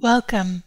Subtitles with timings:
[0.00, 0.64] Welcome.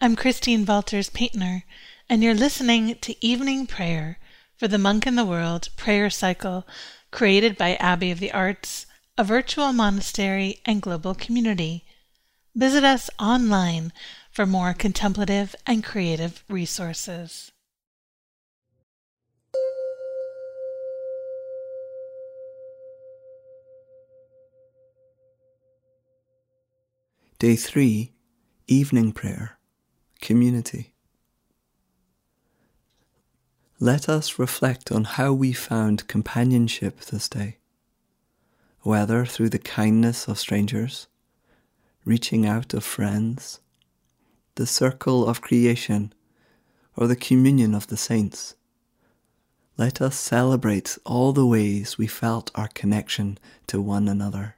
[0.00, 1.64] I'm Christine Valters Paintner,
[2.08, 4.18] and you're listening to Evening Prayer
[4.56, 6.66] for the Monk in the World prayer cycle
[7.10, 8.86] created by Abbey of the Arts,
[9.18, 11.84] a virtual monastery and global community.
[12.54, 13.92] Visit us online
[14.30, 17.52] for more contemplative and creative resources.
[27.38, 28.14] Day 3
[28.72, 29.58] Evening Prayer
[30.22, 30.94] Community.
[33.78, 37.58] Let us reflect on how we found companionship this day,
[38.80, 41.06] whether through the kindness of strangers,
[42.06, 43.60] reaching out of friends,
[44.54, 46.14] the circle of creation,
[46.96, 48.54] or the communion of the saints.
[49.76, 54.56] Let us celebrate all the ways we felt our connection to one another.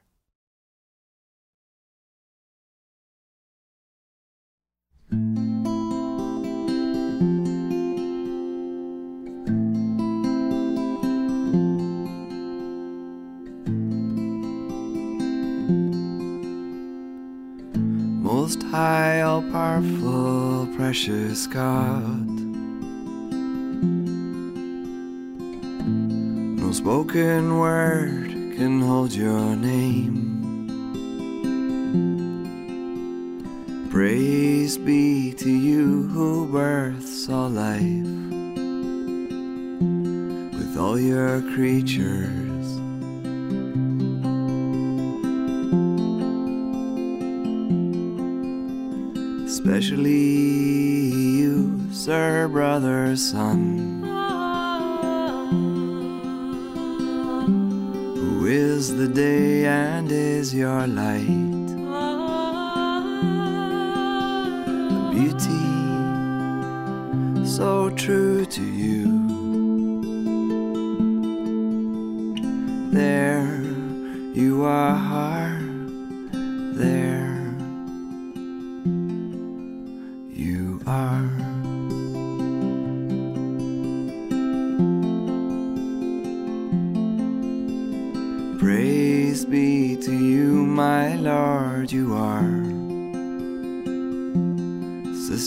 [18.75, 22.27] High, all powerful, precious God.
[26.59, 30.19] No spoken word can hold your name.
[33.89, 38.11] Praise be to you who births all life
[40.59, 42.84] with all your creatures.
[49.67, 50.11] Especially
[51.41, 54.03] you, sir, brother, sun,
[58.15, 61.25] who is the day and is your light.
[64.91, 65.65] A beauty
[67.43, 69.14] so true to you.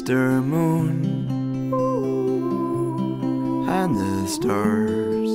[0.09, 1.05] Sister Moon
[3.69, 5.31] and the stars.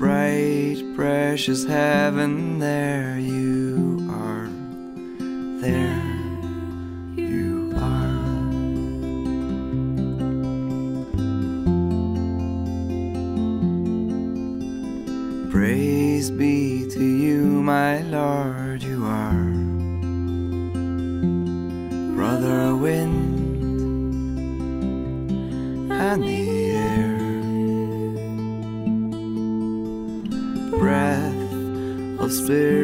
[0.00, 4.01] Bright, precious heaven, there you
[22.82, 23.62] wind
[25.92, 27.18] and the air.
[30.80, 31.52] Breath
[32.20, 32.81] of spirit,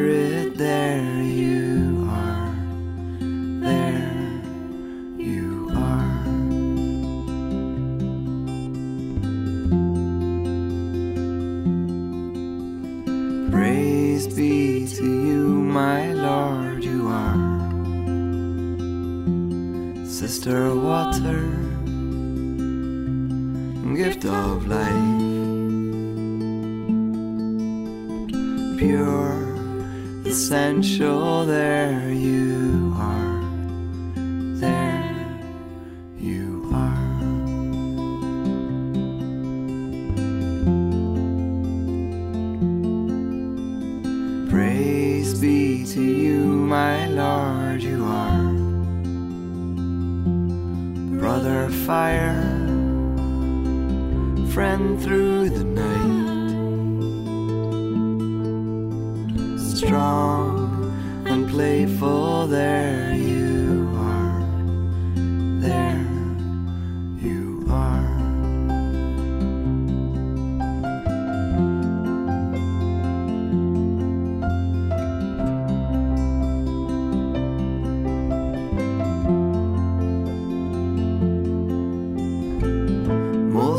[20.19, 21.47] Sister water,
[23.95, 24.91] gift of life,
[28.77, 29.55] pure,
[30.25, 33.28] essential, there you are.
[51.69, 52.41] Fire,
[54.53, 55.89] friend through the night,
[59.59, 60.93] strong
[61.25, 63.08] and playful, there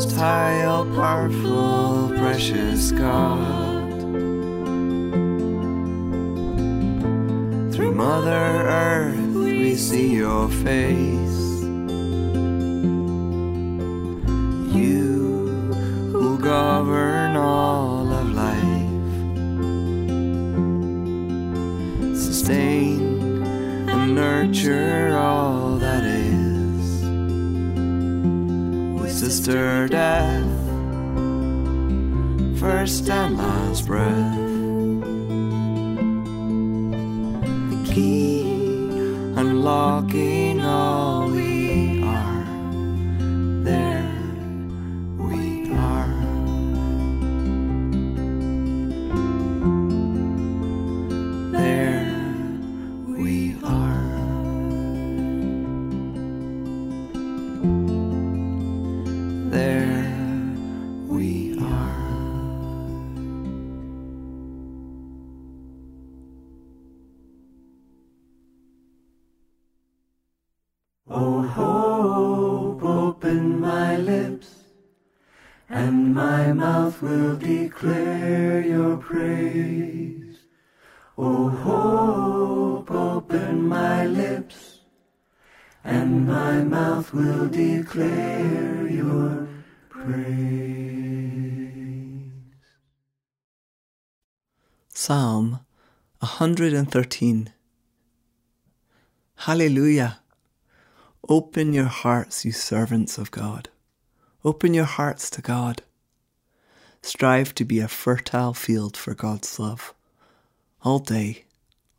[0.01, 3.91] Most high, all powerful, precious God.
[7.71, 11.30] Through Mother Earth, we see your face.
[29.21, 30.49] Sister death,
[32.59, 34.37] first and last breath.
[37.71, 38.41] The key
[39.37, 40.40] unlocking
[77.03, 80.39] will declare your praise.
[81.17, 84.81] O hope, open my lips,
[85.85, 89.49] and my mouth will declare your
[89.89, 90.71] praise.
[94.89, 95.61] Psalm
[96.21, 97.53] 113
[99.37, 100.21] Hallelujah!
[101.29, 103.71] Open your hearts, you servants of God.
[104.45, 105.83] Open your hearts to God.
[107.03, 109.95] Strive to be a fertile field for God's love,
[110.83, 111.45] all day,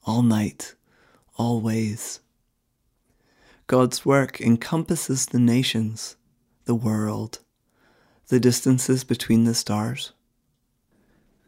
[0.03, 0.75] all night,
[1.37, 2.19] always.
[3.67, 6.15] God's work encompasses the nations,
[6.65, 7.39] the world,
[8.27, 10.13] the distances between the stars.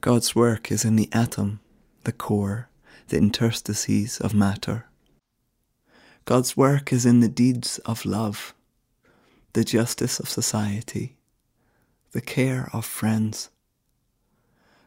[0.02, 1.60] God's work is in the atom,
[2.04, 2.70] the core,
[3.08, 4.86] the interstices of matter.
[6.26, 8.54] God's work is in the deeds of love,
[9.54, 11.16] the justice of society,
[12.14, 13.50] the care of friends.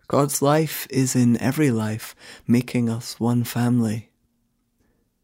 [0.08, 2.14] God's life is in every life,
[2.46, 4.10] making us one family.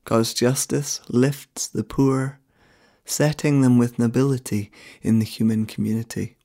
[0.04, 2.40] God's justice lifts the poor,
[3.04, 6.36] setting them with nobility in the human community.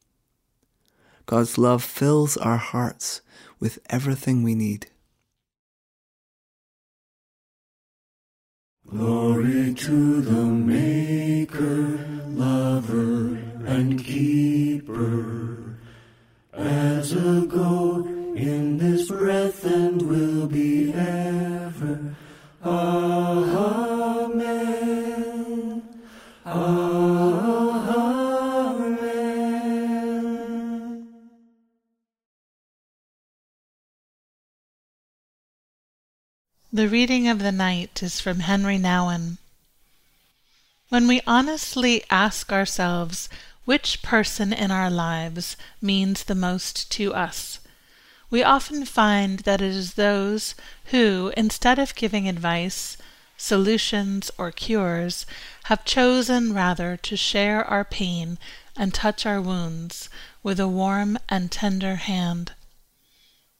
[1.26, 3.22] God's love fills our hearts
[3.60, 4.88] with everything we need.
[8.88, 15.78] Glory to the Maker, Lover, and Keeper,
[16.54, 22.16] as a go in this breath and will be ever.
[22.64, 23.48] Amen.
[26.46, 27.28] Amen.
[36.72, 39.40] The reading of the night is from Henri Nouwen.
[40.90, 43.28] When we honestly ask ourselves
[43.68, 47.60] which person in our lives means the most to us,
[48.30, 50.56] we often find that it is those
[50.86, 52.96] who, instead of giving advice,
[53.36, 55.26] solutions, or cures,
[55.66, 58.40] have chosen rather to share our pain
[58.78, 60.08] and touch our wounds
[60.42, 62.54] with a warm and tender hand.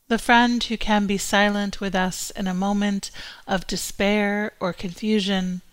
[0.08, 3.12] The friend who can be silent with us in a moment
[3.46, 5.64] of despair or confusion,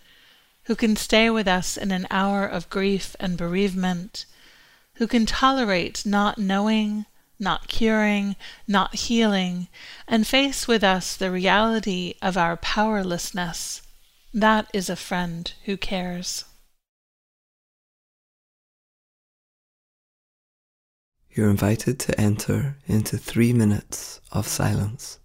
[0.65, 4.25] who can stay with us in an hour of grief and bereavement,
[4.95, 7.05] who can tolerate not knowing,
[7.39, 8.35] not curing,
[8.67, 9.67] not healing,
[10.07, 13.81] and face with us the reality of our powerlessness,
[14.33, 16.45] that is a friend who cares.
[21.29, 25.19] You're invited to enter into three minutes of silence.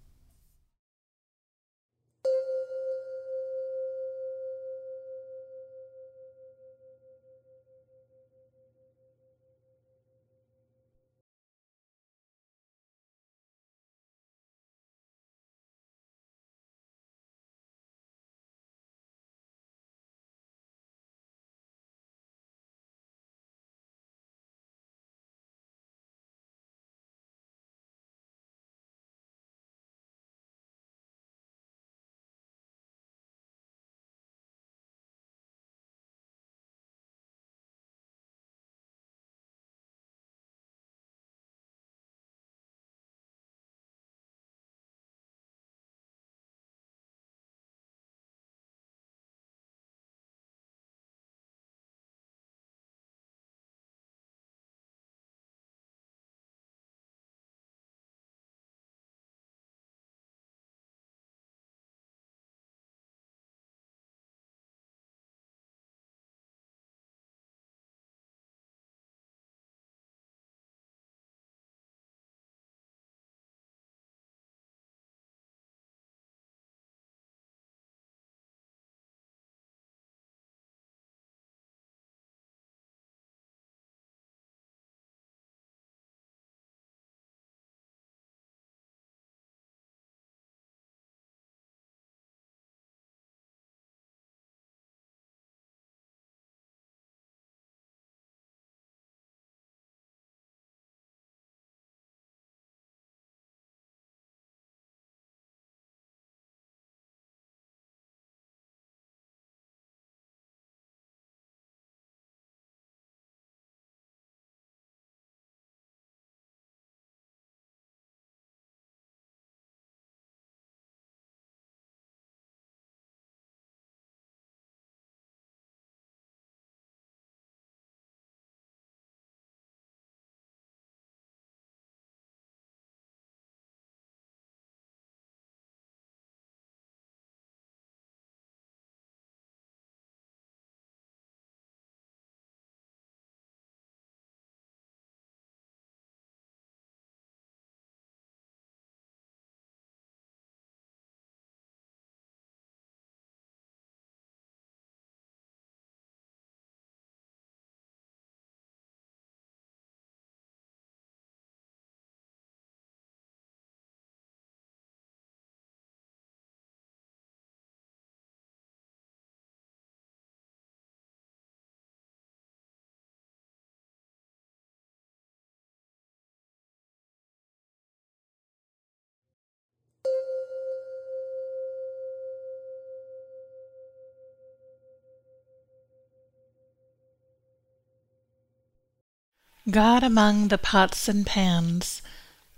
[189.71, 192.03] God among the pots and pans,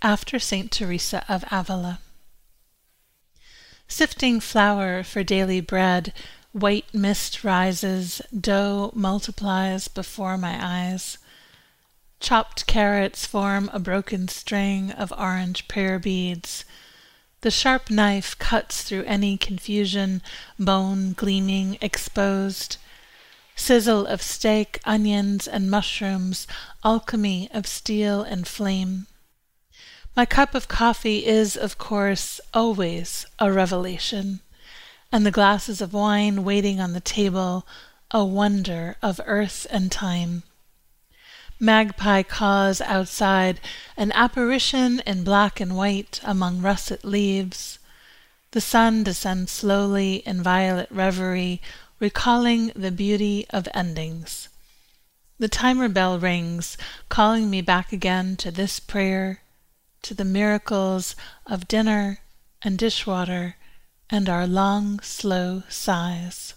[0.00, 0.70] after St.
[0.70, 1.98] Teresa of Avila.
[3.86, 6.14] Sifting flour for daily bread,
[6.52, 11.18] white mist rises, dough multiplies before my eyes.
[12.20, 16.64] Chopped carrots form a broken string of orange prayer beads.
[17.42, 20.22] The sharp knife cuts through any confusion,
[20.58, 22.76] bone gleaming, exposed.
[23.56, 26.46] Sizzle of steak, onions, and mushrooms,
[26.84, 29.06] alchemy of steel and flame.
[30.14, 34.40] My cup of coffee is, of course, always a revelation,
[35.10, 37.66] and the glasses of wine waiting on the table
[38.10, 40.42] a wonder of earth and time.
[41.58, 43.60] Magpie caws outside,
[43.96, 47.78] an apparition in black and white among russet leaves.
[48.50, 51.62] The sun descends slowly in violet reverie,
[52.02, 54.48] recalling the beauty of endings.
[55.38, 56.76] The timer bell rings,
[57.08, 59.42] calling me back again to this prayer,
[60.02, 61.14] to the miracles
[61.46, 62.18] of dinner
[62.60, 63.54] and dishwater
[64.10, 66.54] and our long, slow sighs.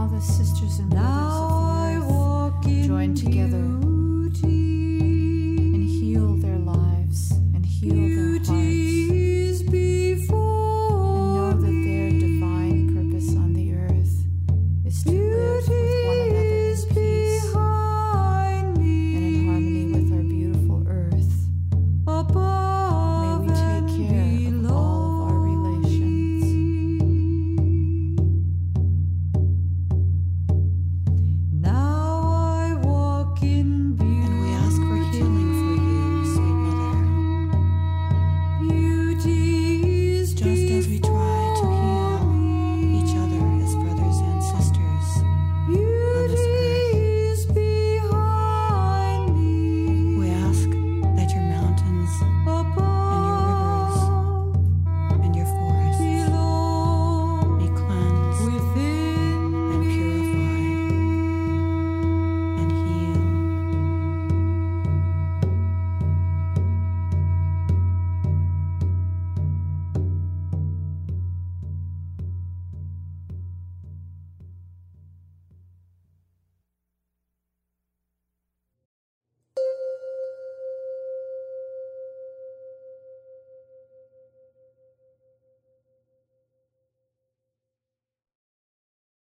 [0.00, 3.89] all the sisters and brothers of the earth join together